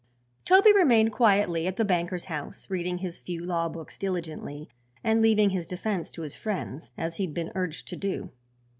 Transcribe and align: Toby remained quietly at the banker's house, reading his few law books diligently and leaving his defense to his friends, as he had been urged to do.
Toby 0.45 0.73
remained 0.73 1.11
quietly 1.11 1.67
at 1.67 1.75
the 1.75 1.85
banker's 1.85 2.25
house, 2.25 2.67
reading 2.71 2.97
his 2.97 3.19
few 3.19 3.45
law 3.45 3.69
books 3.69 3.99
diligently 3.99 4.67
and 5.03 5.21
leaving 5.21 5.51
his 5.51 5.67
defense 5.67 6.09
to 6.09 6.23
his 6.23 6.35
friends, 6.35 6.89
as 6.97 7.17
he 7.17 7.25
had 7.27 7.35
been 7.35 7.51
urged 7.53 7.87
to 7.89 7.95
do. 7.95 8.29